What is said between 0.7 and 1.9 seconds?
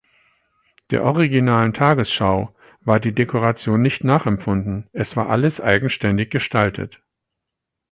Der originalen